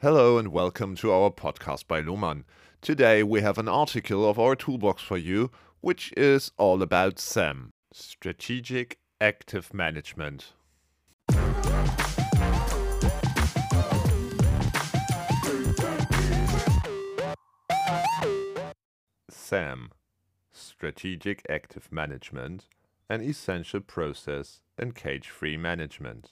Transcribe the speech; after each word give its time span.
Hello 0.00 0.38
and 0.38 0.52
welcome 0.52 0.94
to 0.94 1.10
our 1.10 1.28
podcast 1.28 1.88
by 1.88 2.00
Lohmann. 2.00 2.44
Today 2.80 3.24
we 3.24 3.40
have 3.40 3.58
an 3.58 3.66
article 3.66 4.30
of 4.30 4.38
our 4.38 4.54
toolbox 4.54 5.02
for 5.02 5.18
you, 5.18 5.50
which 5.80 6.14
is 6.16 6.52
all 6.56 6.82
about 6.82 7.18
SAM, 7.18 7.70
Strategic 7.92 9.00
Active 9.20 9.74
Management. 9.74 10.52
SAM, 19.28 19.90
Strategic 20.52 21.44
Active 21.50 21.90
Management, 21.90 22.68
an 23.10 23.20
essential 23.20 23.80
process 23.80 24.60
in 24.78 24.92
cage-free 24.92 25.56
management. 25.56 26.30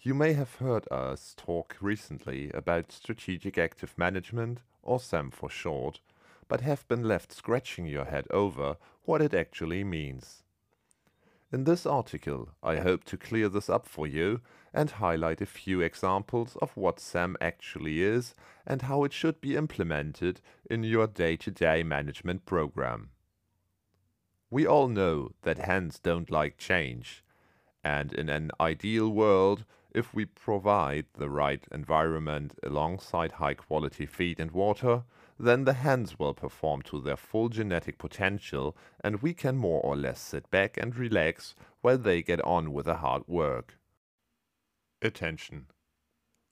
You 0.00 0.14
may 0.14 0.34
have 0.34 0.54
heard 0.54 0.86
us 0.92 1.34
talk 1.36 1.76
recently 1.80 2.52
about 2.54 2.92
Strategic 2.92 3.58
Active 3.58 3.98
Management, 3.98 4.60
or 4.80 5.00
SAM 5.00 5.32
for 5.32 5.50
short, 5.50 5.98
but 6.46 6.60
have 6.60 6.86
been 6.86 7.02
left 7.02 7.32
scratching 7.32 7.84
your 7.84 8.04
head 8.04 8.28
over 8.30 8.76
what 9.02 9.20
it 9.20 9.34
actually 9.34 9.82
means. 9.82 10.44
In 11.50 11.64
this 11.64 11.84
article, 11.84 12.50
I 12.62 12.76
hope 12.76 13.02
to 13.04 13.16
clear 13.16 13.48
this 13.48 13.68
up 13.68 13.86
for 13.86 14.06
you 14.06 14.40
and 14.72 14.88
highlight 14.92 15.40
a 15.40 15.46
few 15.46 15.80
examples 15.80 16.56
of 16.62 16.76
what 16.76 17.00
SAM 17.00 17.36
actually 17.40 18.00
is 18.00 18.36
and 18.64 18.82
how 18.82 19.02
it 19.02 19.12
should 19.12 19.40
be 19.40 19.56
implemented 19.56 20.40
in 20.70 20.84
your 20.84 21.08
day-to-day 21.08 21.82
management 21.82 22.46
program. 22.46 23.08
We 24.48 24.64
all 24.64 24.86
know 24.86 25.32
that 25.42 25.58
hens 25.58 25.98
don't 25.98 26.30
like 26.30 26.56
change, 26.56 27.24
and 27.82 28.12
in 28.12 28.28
an 28.28 28.52
ideal 28.60 29.08
world, 29.08 29.64
if 29.94 30.14
we 30.14 30.24
provide 30.24 31.06
the 31.14 31.30
right 31.30 31.66
environment 31.72 32.54
alongside 32.62 33.32
high 33.32 33.54
quality 33.54 34.06
feed 34.06 34.38
and 34.38 34.50
water, 34.50 35.04
then 35.38 35.64
the 35.64 35.72
hens 35.72 36.18
will 36.18 36.34
perform 36.34 36.82
to 36.82 37.00
their 37.00 37.16
full 37.16 37.48
genetic 37.48 37.98
potential 37.98 38.76
and 39.02 39.22
we 39.22 39.32
can 39.32 39.56
more 39.56 39.80
or 39.82 39.96
less 39.96 40.20
sit 40.20 40.50
back 40.50 40.76
and 40.76 40.96
relax 40.96 41.54
while 41.80 41.98
they 41.98 42.22
get 42.22 42.40
on 42.42 42.72
with 42.72 42.86
the 42.86 42.96
hard 42.96 43.22
work. 43.26 43.78
Attention. 45.00 45.66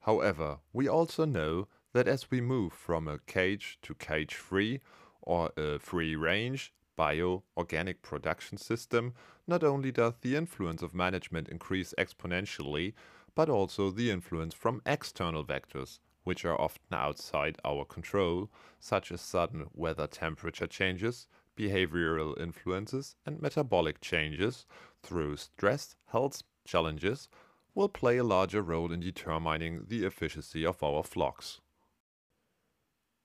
However, 0.00 0.58
we 0.72 0.86
also 0.86 1.24
know 1.24 1.68
that 1.94 2.06
as 2.06 2.30
we 2.30 2.40
move 2.40 2.72
from 2.72 3.08
a 3.08 3.18
cage 3.20 3.78
to 3.82 3.94
cage 3.94 4.34
free 4.34 4.80
or 5.22 5.50
a 5.56 5.78
free 5.78 6.14
range 6.14 6.74
bio-organic 6.96 8.02
production 8.02 8.58
system, 8.58 9.14
not 9.46 9.64
only 9.64 9.90
does 9.90 10.14
the 10.20 10.36
influence 10.36 10.82
of 10.82 10.94
management 10.94 11.48
increase 11.48 11.94
exponentially, 11.98 12.92
but 13.34 13.48
also 13.48 13.90
the 13.90 14.10
influence 14.10 14.54
from 14.54 14.82
external 14.86 15.44
vectors, 15.44 15.98
which 16.22 16.44
are 16.44 16.60
often 16.60 16.92
outside 16.92 17.58
our 17.64 17.84
control, 17.84 18.50
such 18.80 19.10
as 19.12 19.20
sudden 19.20 19.66
weather 19.74 20.06
temperature 20.06 20.66
changes, 20.66 21.26
behavioral 21.56 22.38
influences, 22.40 23.14
and 23.26 23.40
metabolic 23.40 24.00
changes 24.00 24.66
through 25.02 25.36
stress 25.36 25.96
health 26.06 26.42
challenges, 26.64 27.28
will 27.74 27.88
play 27.88 28.16
a 28.16 28.24
larger 28.24 28.62
role 28.62 28.92
in 28.92 29.00
determining 29.00 29.84
the 29.88 30.04
efficiency 30.04 30.64
of 30.64 30.82
our 30.82 31.02
flocks. 31.02 31.60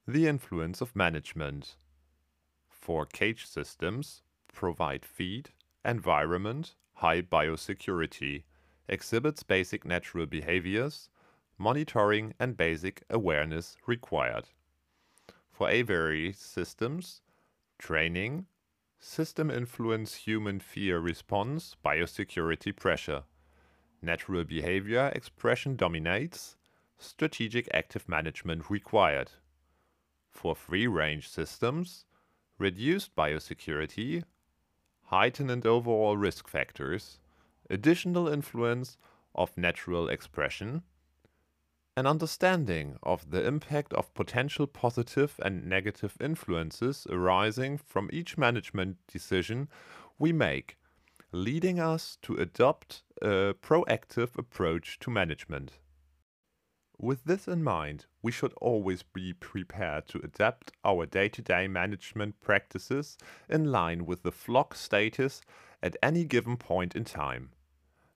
The 0.08 0.28
influence 0.28 0.82
of 0.82 0.96
management. 0.96 1.76
For 2.68 3.06
cage 3.06 3.46
systems, 3.46 4.24
provide 4.52 5.06
feed, 5.06 5.50
environment, 5.86 6.74
high 6.96 7.22
biosecurity, 7.22 8.44
exhibits 8.90 9.44
basic 9.44 9.86
natural 9.86 10.26
behaviors, 10.26 11.10
monitoring 11.58 12.34
and 12.40 12.58
basic 12.58 13.04
awareness 13.10 13.78
required. 13.86 14.50
For 15.52 15.70
aviary 15.70 16.34
systems, 16.34 17.22
training, 17.78 18.48
system 19.00 19.52
influence 19.52 20.16
human 20.16 20.60
fear 20.60 21.00
response, 21.00 21.76
biosecurity 21.86 22.76
pressure. 22.76 23.24
Natural 24.02 24.44
behavior 24.44 25.12
expression 25.14 25.76
dominates, 25.76 26.56
strategic 26.98 27.68
active 27.74 28.08
management 28.08 28.70
required. 28.70 29.32
For 30.30 30.56
free 30.56 30.88
range 30.88 31.28
systems, 31.28 32.06
reduced 32.58 33.16
biosecurity, 33.16 34.24
heightened 35.06 35.66
overall 35.66 36.16
risk 36.16 36.48
factors, 36.48 37.20
additional 37.70 38.28
influence 38.28 38.98
of 39.36 39.58
natural 39.58 40.10
expression, 40.10 40.84
an 41.96 42.08
understanding 42.08 42.98
of 43.04 43.32
the 43.32 43.46
impact 43.46 43.94
of 43.94 44.14
potential 44.14 44.66
positive 44.68 45.40
and 45.44 45.66
negative 45.66 46.16
influences 46.22 47.06
arising 47.10 47.78
from 47.78 48.10
each 48.14 48.38
management 48.38 48.98
decision 49.12 49.68
we 50.18 50.32
make, 50.32 50.78
leading 51.32 51.80
us 51.80 52.18
to 52.22 52.36
adopt 52.36 53.04
a 53.22 53.54
proactive 53.62 54.38
approach 54.38 54.98
to 55.00 55.12
management. 55.12 55.74
With 56.98 57.24
this 57.24 57.48
in 57.48 57.64
mind, 57.64 58.08
we 58.22 58.32
should 58.32 58.54
always 58.62 59.04
be 59.04 59.34
prepared 59.34 60.08
to 60.10 60.22
adapt 60.24 60.72
our 60.84 61.06
day-to-day 61.06 61.68
management 61.68 62.40
practices 62.42 63.18
in 63.48 63.72
line 63.72 64.06
with 64.06 64.24
the 64.24 64.32
flock 64.32 64.76
status 64.76 65.42
at 65.82 65.96
any 66.04 66.26
given 66.26 66.58
point 66.58 66.96
in 66.96 67.06
time. 67.06 67.52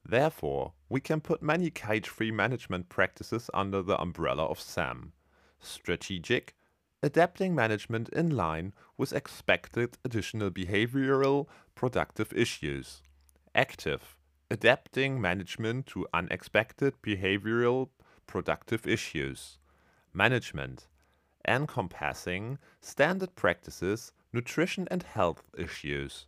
Therefore, 0.05 0.73
we 0.89 0.99
can 0.99 1.21
put 1.21 1.41
many 1.41 1.69
cage-free 1.69 2.31
management 2.31 2.89
practices 2.89 3.49
under 3.53 3.81
the 3.81 3.99
umbrella 4.01 4.45
of 4.45 4.59
SAM. 4.59 5.13
Strategic, 5.59 6.55
adapting 7.01 7.55
management 7.55 8.09
in 8.09 8.29
line 8.29 8.73
with 8.97 9.13
expected 9.13 9.97
additional 10.03 10.51
behavioral 10.51 11.47
productive 11.75 12.33
issues. 12.33 13.01
Active, 13.55 14.17
adapting 14.51 15.21
management 15.21 15.87
to 15.87 16.07
unexpected 16.13 16.93
behavioral 17.01 17.89
productive 18.27 18.85
issues. 18.85 19.57
Management, 20.13 20.87
encompassing 21.47 22.57
standard 22.81 23.35
practices, 23.35 24.11
nutrition 24.31 24.87
and 24.91 25.03
health 25.03 25.43
issues. 25.57 26.25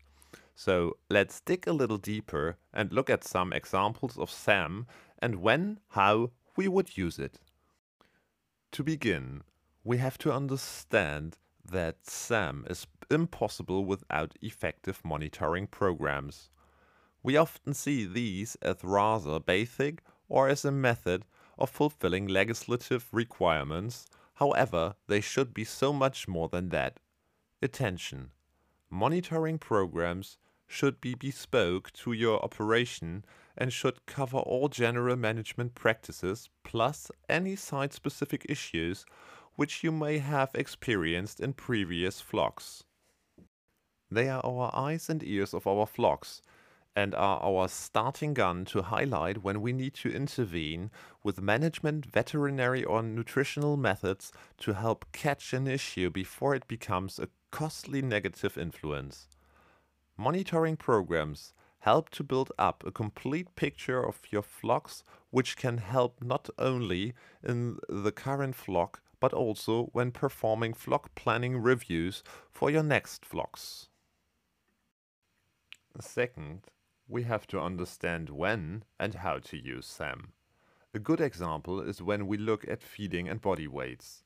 So 0.55 0.97
let's 1.09 1.41
dig 1.41 1.67
a 1.67 1.73
little 1.73 1.97
deeper 1.97 2.57
and 2.73 2.91
look 2.93 3.09
at 3.09 3.25
some 3.25 3.51
examples 3.51 4.17
of 4.17 4.31
SAM 4.31 4.88
and 5.19 5.41
when, 5.41 5.79
how 5.89 6.31
we 6.55 6.67
would 6.69 6.97
use 6.97 7.19
it. 7.19 7.39
To 8.71 8.83
begin, 8.83 9.44
we 9.83 9.97
have 9.97 10.17
to 10.19 10.31
understand 10.31 11.38
that 11.69 12.05
SAM 12.07 12.65
is 12.69 12.88
impossible 13.11 13.85
without 13.85 14.35
effective 14.41 15.01
monitoring 15.03 15.67
programs. 15.67 16.49
We 17.21 17.38
often 17.38 17.73
see 17.73 18.05
these 18.05 18.55
as 18.61 18.77
rather 18.83 19.39
basic 19.39 20.03
or 20.29 20.47
as 20.47 20.63
a 20.63 20.71
method 20.71 21.25
of 21.57 21.69
fulfilling 21.69 22.27
legislative 22.27 23.07
requirements, 23.11 24.05
however, 24.35 24.95
they 25.07 25.21
should 25.21 25.53
be 25.53 25.63
so 25.63 25.91
much 25.91 26.27
more 26.27 26.49
than 26.49 26.69
that. 26.69 26.99
Attention! 27.61 28.31
Monitoring 28.89 29.57
programs 29.57 30.38
should 30.67 30.99
be 30.99 31.15
bespoke 31.15 31.91
to 31.93 32.11
your 32.11 32.43
operation 32.43 33.23
and 33.57 33.71
should 33.71 34.05
cover 34.05 34.37
all 34.37 34.67
general 34.67 35.15
management 35.15 35.75
practices 35.75 36.49
plus 36.63 37.11
any 37.29 37.55
site-specific 37.55 38.45
issues 38.49 39.05
which 39.55 39.83
you 39.83 39.91
may 39.91 40.17
have 40.17 40.51
experienced 40.53 41.39
in 41.39 41.53
previous 41.53 42.19
flocks. 42.19 42.83
They 44.11 44.29
are 44.29 44.45
our 44.45 44.71
eyes 44.73 45.09
and 45.09 45.23
ears 45.23 45.53
of 45.53 45.65
our 45.65 45.85
flocks 45.85 46.41
and 46.95 47.13
are 47.13 47.41
our 47.41 47.68
starting 47.68 48.33
gun 48.33 48.63
to 48.65 48.83
highlight 48.83 49.44
when 49.44 49.61
we 49.61 49.73
need 49.73 49.94
to 49.95 50.09
intervene 50.09 50.89
with 51.23 51.41
management, 51.41 52.06
veterinary 52.06 52.83
or 52.83 53.03
nutritional 53.03 53.75
methods 53.75 54.31
to 54.59 54.73
help 54.73 55.06
catch 55.11 55.53
an 55.53 55.68
issue 55.68 56.09
before 56.09 56.56
it 56.56 56.68
becomes 56.68 57.19
a 57.19 57.27
costly 57.51 58.01
negative 58.01 58.57
influence. 58.57 59.27
Monitoring 60.17 60.77
programs 60.77 61.53
help 61.79 62.09
to 62.09 62.23
build 62.23 62.51
up 62.57 62.83
a 62.85 62.91
complete 62.91 63.56
picture 63.56 64.03
of 64.03 64.19
your 64.31 64.41
flocks, 64.41 65.03
which 65.29 65.57
can 65.57 65.77
help 65.77 66.23
not 66.23 66.50
only 66.57 67.13
in 67.44 67.77
the 67.89 68.12
current 68.12 68.56
flock, 68.56 69.01
but 69.19 69.33
also 69.33 69.85
when 69.94 70.12
performing 70.12 70.73
flock 70.73 71.13
planning 71.15 71.57
reviews 71.57 72.23
for 72.50 72.69
your 72.71 72.83
next 72.83 73.25
flocks. 73.25 73.89
Second, 76.00 76.68
we 77.07 77.23
have 77.23 77.45
to 77.47 77.59
understand 77.59 78.29
when 78.29 78.83
and 79.00 79.15
how 79.15 79.39
to 79.39 79.57
use 79.57 79.85
SAM. 79.85 80.33
A 80.94 81.00
good 81.00 81.21
example 81.21 81.81
is 81.81 82.01
when 82.01 82.25
we 82.25 82.38
look 82.38 82.68
at 82.68 82.81
feeding 82.81 83.27
and 83.29 83.41
body 83.41 83.68
weights. 83.68 84.23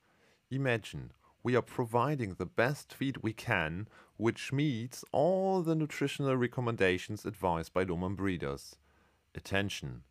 Imagine 0.51 1.11
we 1.43 1.55
are 1.55 1.61
providing 1.61 2.33
the 2.33 2.45
best 2.45 2.93
feed 2.93 3.17
we 3.17 3.33
can, 3.33 3.87
which 4.17 4.51
meets 4.51 5.03
all 5.11 5.61
the 5.61 5.75
nutritional 5.75 6.35
recommendations 6.35 7.25
advised 7.25 7.73
by 7.73 7.85
Lohmann 7.85 8.15
breeders. 8.15 8.75
Attention! 9.33 10.03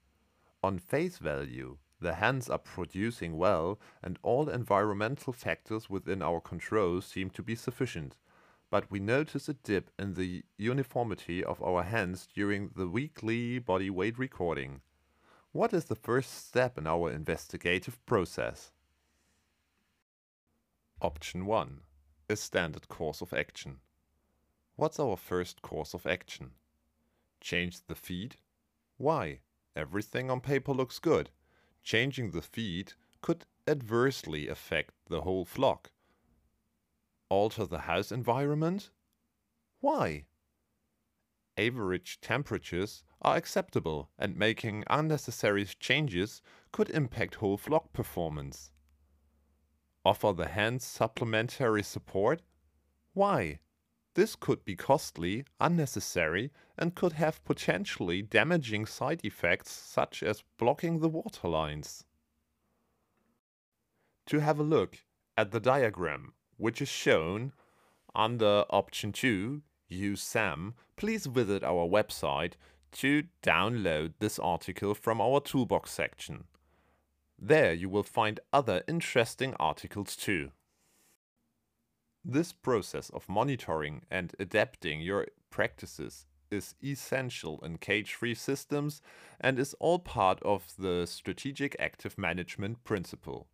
On 0.62 0.78
face 0.78 1.19
value, 1.19 1.78
The 2.00 2.14
hens 2.14 2.48
are 2.48 2.58
producing 2.58 3.36
well 3.36 3.80
and 4.02 4.19
all 4.22 4.48
environmental 4.48 5.32
factors 5.32 5.90
within 5.90 6.22
our 6.22 6.40
control 6.40 7.00
seem 7.00 7.31
to 7.31 7.42
be 7.42 7.56
sufficient. 7.56 8.16
But 8.70 8.90
we 8.90 9.00
notice 9.00 9.48
a 9.48 9.54
dip 9.54 9.90
in 9.98 10.14
the 10.14 10.44
uniformity 10.56 11.42
of 11.42 11.62
our 11.62 11.82
hens 11.82 12.28
during 12.32 12.70
the 12.76 12.86
weekly 12.86 13.58
body 13.58 13.90
weight 13.90 14.19
recording. 14.19 14.82
What 15.52 15.72
is 15.72 15.86
the 15.86 15.96
first 15.96 16.46
step 16.46 16.78
in 16.78 16.86
our 16.86 17.10
investigative 17.10 18.04
process? 18.06 18.70
Option 21.00 21.46
1. 21.46 21.80
A 22.28 22.34
standard 22.34 22.88
course 22.88 23.20
of 23.20 23.32
action. 23.32 23.78
What's 24.74 24.98
our 24.98 25.16
first 25.16 25.62
course 25.62 25.94
of 25.94 26.08
action? 26.08 26.54
Change 27.40 27.86
the 27.86 27.94
feed? 27.94 28.34
Why? 28.96 29.38
Everything 29.76 30.28
on 30.28 30.40
paper 30.40 30.72
looks 30.72 30.98
good. 30.98 31.30
Changing 31.84 32.32
the 32.32 32.42
feed 32.42 32.94
could 33.22 33.44
adversely 33.68 34.48
affect 34.48 34.92
the 35.08 35.20
whole 35.20 35.44
flock. 35.44 35.92
Alter 37.28 37.64
the 37.64 37.80
house 37.80 38.10
environment? 38.10 38.90
Why? 39.78 40.24
Average 41.56 42.20
temperatures 42.20 43.04
are 43.22 43.36
acceptable 43.36 44.10
and 44.18 44.36
making 44.36 44.82
unnecessary 44.88 45.64
changes 45.78 46.42
could 46.72 46.90
impact 46.90 47.36
whole 47.36 47.56
flock 47.56 47.92
performance. 47.92 48.72
Offer 50.04 50.32
the 50.32 50.48
hands 50.48 50.84
supplementary 50.84 51.82
support? 51.82 52.42
Why? 53.14 53.58
This 54.14 54.34
could 54.34 54.64
be 54.64 54.74
costly, 54.74 55.44
unnecessary, 55.60 56.50
and 56.76 56.94
could 56.94 57.12
have 57.12 57.44
potentially 57.44 58.22
damaging 58.22 58.86
side 58.86 59.20
effects 59.24 59.70
such 59.70 60.22
as 60.22 60.44
blocking 60.58 61.00
the 61.00 61.08
water 61.08 61.48
lines. 61.48 62.04
To 64.26 64.40
have 64.40 64.58
a 64.58 64.64
look 64.64 64.98
at 65.36 65.52
the 65.52 65.60
diagram, 65.60 66.34
which 66.56 66.82
is 66.82 66.88
shown 66.88 67.52
under 68.14 68.64
option 68.70 69.12
2, 69.12 69.62
use 69.88 70.22
SAM, 70.22 70.74
please 70.96 71.26
visit 71.26 71.62
our 71.62 71.88
website 71.88 72.54
to 72.92 73.24
download 73.42 74.14
this 74.18 74.38
article 74.38 74.94
from 74.94 75.20
our 75.20 75.40
toolbox 75.40 75.90
section. 75.90 76.44
There 77.38 77.73
you 77.73 77.88
will 77.88 78.02
find 78.02 78.40
other 78.52 78.82
interesting 78.88 79.55
articles 79.61 80.17
too. 80.17 80.50
This 82.25 82.52
process 82.52 83.11
of 83.11 83.29
monitoring 83.29 84.02
and 84.11 84.35
adapting 84.38 85.00
your 85.00 85.29
practices 85.50 86.26
is 86.50 86.75
essential 86.82 87.61
in 87.62 87.79
cage-free 87.79 88.35
systems 88.35 89.00
and 89.40 89.58
is 89.58 89.75
all 89.79 89.99
part 89.99 90.43
of 90.43 90.75
the 90.79 91.06
strategic 91.06 91.76
active 91.79 92.19
management 92.19 92.82
principle. 92.85 93.46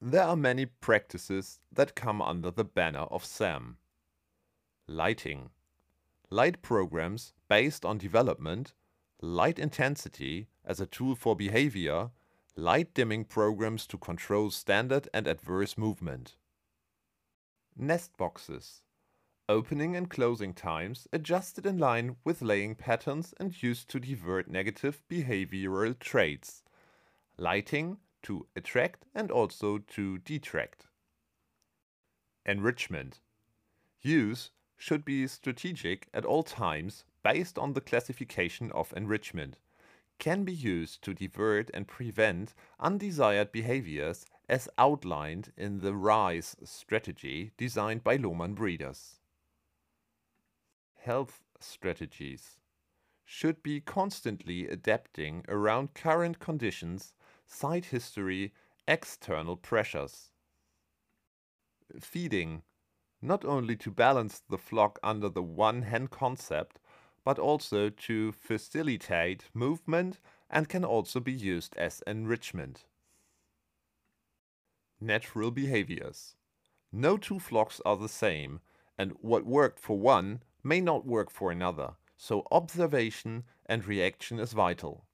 There 0.00 0.24
are 0.24 0.36
many 0.36 0.66
practices 0.66 1.60
that 1.72 1.94
come 1.94 2.20
under 2.20 2.50
the 2.50 2.64
banner 2.64 3.06
of 3.10 3.24
SAM. 3.24 3.78
Lighting. 4.88 5.50
Light 6.28 6.60
programs 6.60 7.32
based 7.48 7.84
on 7.84 7.98
development, 7.98 8.74
light 9.20 9.58
intensity 9.58 10.48
as 10.72 10.80
a 10.80 10.86
tool 10.86 11.14
for 11.14 11.36
behavior, 11.36 12.08
light 12.56 12.94
dimming 12.94 13.26
programs 13.26 13.86
to 13.86 13.98
control 13.98 14.50
standard 14.50 15.06
and 15.12 15.26
adverse 15.26 15.76
movement. 15.76 16.34
Nest 17.76 18.16
boxes. 18.16 18.80
Opening 19.50 19.94
and 19.94 20.08
closing 20.08 20.54
times 20.54 21.06
adjusted 21.12 21.66
in 21.66 21.76
line 21.76 22.16
with 22.24 22.40
laying 22.40 22.74
patterns 22.74 23.34
and 23.38 23.62
used 23.62 23.90
to 23.90 24.00
divert 24.00 24.48
negative 24.48 25.02
behavioral 25.10 25.98
traits. 25.98 26.62
Lighting 27.36 27.98
to 28.22 28.46
attract 28.56 29.04
and 29.14 29.30
also 29.30 29.76
to 29.76 30.16
detract. 30.20 30.86
Enrichment. 32.46 33.20
Use 34.00 34.52
should 34.78 35.04
be 35.04 35.26
strategic 35.26 36.08
at 36.14 36.24
all 36.24 36.42
times 36.42 37.04
based 37.22 37.58
on 37.58 37.74
the 37.74 37.82
classification 37.82 38.72
of 38.72 38.94
enrichment. 38.96 39.58
Can 40.22 40.44
be 40.44 40.52
used 40.52 41.02
to 41.02 41.14
divert 41.14 41.68
and 41.74 41.88
prevent 41.88 42.54
undesired 42.78 43.50
behaviors 43.50 44.24
as 44.48 44.68
outlined 44.78 45.52
in 45.56 45.80
the 45.80 45.96
RISE 45.96 46.54
strategy 46.62 47.50
designed 47.56 48.04
by 48.04 48.18
Lohmann 48.18 48.54
Breeders. 48.54 49.18
Health 50.94 51.42
strategies 51.58 52.60
should 53.24 53.64
be 53.64 53.80
constantly 53.80 54.68
adapting 54.68 55.44
around 55.48 55.94
current 55.94 56.38
conditions, 56.38 57.14
site 57.44 57.86
history, 57.86 58.52
external 58.86 59.56
pressures. 59.56 60.30
Feeding, 61.98 62.62
not 63.20 63.44
only 63.44 63.74
to 63.74 63.90
balance 63.90 64.40
the 64.48 64.56
flock 64.56 65.00
under 65.02 65.28
the 65.28 65.42
one 65.42 65.82
hen 65.82 66.06
concept, 66.06 66.78
but 67.24 67.38
also 67.38 67.88
to 67.88 68.32
facilitate 68.32 69.44
movement 69.54 70.18
and 70.50 70.68
can 70.68 70.84
also 70.84 71.20
be 71.20 71.32
used 71.32 71.74
as 71.76 72.02
enrichment. 72.06 72.84
Natural 75.00 75.50
behaviors. 75.50 76.36
No 76.92 77.16
two 77.16 77.38
flocks 77.38 77.80
are 77.84 77.96
the 77.96 78.08
same, 78.08 78.60
and 78.98 79.12
what 79.20 79.46
worked 79.46 79.78
for 79.78 79.98
one 79.98 80.42
may 80.62 80.80
not 80.80 81.06
work 81.06 81.30
for 81.30 81.50
another, 81.50 81.94
so 82.16 82.46
observation 82.52 83.44
and 83.66 83.86
reaction 83.86 84.38
is 84.38 84.52
vital. 84.52 85.06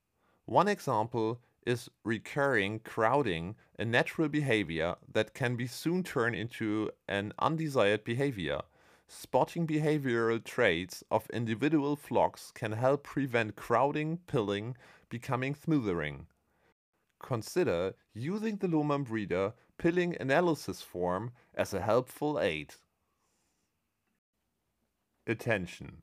One 0.44 0.68
example 0.68 1.40
is 1.66 1.90
recurring 2.04 2.80
crowding, 2.80 3.54
a 3.78 3.84
natural 3.84 4.28
behavior 4.28 4.96
that 5.12 5.34
can 5.34 5.54
be 5.54 5.66
soon 5.66 6.02
turned 6.02 6.34
into 6.34 6.90
an 7.06 7.32
undesired 7.38 8.04
behavior. 8.04 8.62
Spotting 9.10 9.66
behavioral 9.66 10.44
traits 10.44 11.02
of 11.10 11.30
individual 11.30 11.96
flocks 11.96 12.52
can 12.54 12.72
help 12.72 13.04
prevent 13.04 13.56
crowding, 13.56 14.18
pilling, 14.26 14.76
becoming 15.08 15.54
smoothering. 15.54 16.26
Consider 17.18 17.94
using 18.12 18.58
the 18.58 18.68
Lohmann 18.68 19.04
breeder 19.04 19.54
pilling 19.78 20.14
analysis 20.20 20.82
form 20.82 21.32
as 21.54 21.72
a 21.72 21.80
helpful 21.80 22.38
aid. 22.38 22.74
Attention. 25.26 26.02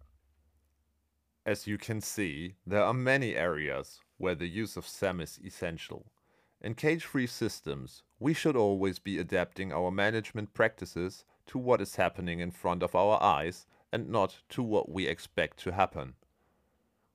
As 1.46 1.68
you 1.68 1.78
can 1.78 2.02
see, 2.02 2.56
there 2.66 2.84
are 2.84 2.94
many 2.94 3.36
areas 3.36 4.00
where 4.18 4.36
the 4.36 4.48
use 4.48 4.78
of 4.78 4.88
SAM 4.88 5.22
is 5.22 5.40
essential. 5.46 6.12
In 6.60 6.74
cage-free 6.74 7.28
systems, 7.28 8.02
we 8.20 8.34
should 8.34 8.56
always 8.56 8.98
be 8.98 9.20
adapting 9.20 9.72
our 9.72 9.92
management 9.92 10.56
practices 10.56 11.24
to 11.48 11.58
what 11.58 11.82
is 11.82 11.96
happening 11.96 12.40
in 12.40 12.52
front 12.52 12.84
of 12.84 12.96
our 12.96 13.22
eyes 13.22 13.66
and 13.92 14.10
not 14.10 14.42
to 14.50 14.62
what 14.62 14.90
we 14.90 15.08
expect 15.08 15.58
to 15.60 15.72
happen. 15.72 16.16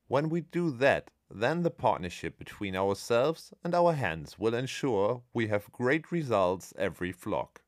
When 0.08 0.28
we 0.28 0.40
do 0.40 0.70
that, 0.72 1.10
then 1.30 1.62
the 1.62 1.70
partnership 1.70 2.38
between 2.38 2.74
ourselves 2.74 3.52
and 3.62 3.74
our 3.74 3.92
hands 3.92 4.38
will 4.38 4.54
ensure 4.54 5.22
we 5.32 5.46
have 5.46 5.70
great 5.72 6.10
results 6.10 6.74
every 6.76 7.12
flock. 7.12 7.62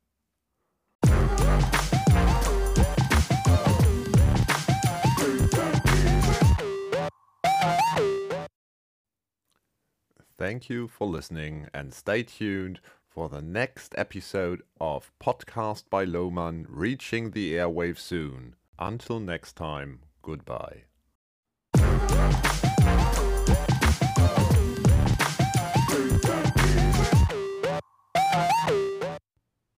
Thank 10.37 10.69
you 10.69 10.89
for 10.89 11.07
listening 11.07 11.69
and 11.73 11.95
stay 11.95 12.25
tuned 12.25 12.81
for 13.15 13.29
the 13.29 13.43
next 13.43 13.95
episode 13.99 14.63
of 14.81 15.13
Podcast 15.23 15.85
by 15.91 16.05
Lohmann 16.05 16.65
reaching 16.69 17.33
the 17.33 17.53
airwaves 17.53 17.99
soon. 17.99 18.57
Until 18.79 19.21
next 19.21 19.55
time, 19.55 20.01
goodbye. 20.23 20.85